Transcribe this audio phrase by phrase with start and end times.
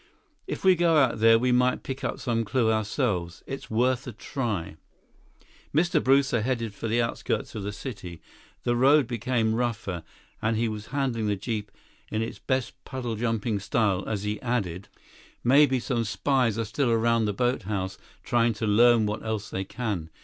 [0.47, 3.43] If we go out there, we might pick up some clue ourselves.
[3.45, 4.77] It's worth a try."
[5.75, 6.03] Mr.
[6.03, 8.19] Brewster headed for the outskirts of the city.
[8.63, 10.01] The road became rougher,
[10.41, 11.71] and he was handling the jeep
[12.09, 14.87] in its best puddle jumping style as he added:
[15.43, 20.09] "Maybe some spies are still around the boathouse, trying to learn what else they can.